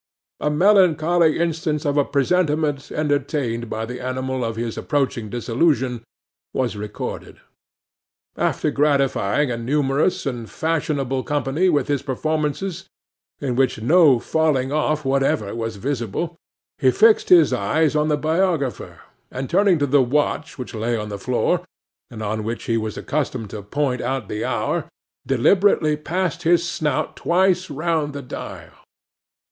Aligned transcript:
A 0.39 0.49
melancholy 0.49 1.37
instance 1.37 1.85
of 1.85 1.95
a 1.95 2.03
presentiment 2.03 2.91
entertained 2.91 3.69
by 3.69 3.85
the 3.85 3.99
animal 4.03 4.43
of 4.43 4.55
his 4.55 4.75
approaching 4.75 5.29
dissolution, 5.29 6.03
was 6.55 6.75
recorded. 6.75 7.39
After 8.35 8.71
gratifying 8.71 9.51
a 9.51 9.57
numerous 9.57 10.25
and 10.25 10.49
fashionable 10.49 11.21
company 11.21 11.69
with 11.69 11.87
his 11.87 12.01
performances, 12.01 12.87
in 13.39 13.55
which 13.55 13.79
no 13.83 14.17
falling 14.17 14.71
off 14.71 15.05
whatever 15.05 15.53
was 15.53 15.75
visible, 15.75 16.35
he 16.79 16.89
fixed 16.89 17.29
his 17.29 17.53
eyes 17.53 17.95
on 17.95 18.07
the 18.07 18.17
biographer, 18.17 19.01
and, 19.29 19.51
turning 19.51 19.77
to 19.77 19.85
the 19.85 20.01
watch 20.01 20.57
which 20.57 20.73
lay 20.73 20.97
on 20.97 21.09
the 21.09 21.19
floor, 21.19 21.61
and 22.09 22.23
on 22.23 22.43
which 22.43 22.63
he 22.63 22.75
was 22.75 22.97
accustomed 22.97 23.51
to 23.51 23.61
point 23.61 24.01
out 24.01 24.29
the 24.29 24.43
hour, 24.43 24.85
deliberately 25.27 25.95
passed 25.95 26.41
his 26.41 26.67
snout 26.67 27.15
twice 27.15 27.69
round 27.69 28.13
the 28.13 28.23
dial. 28.23 28.73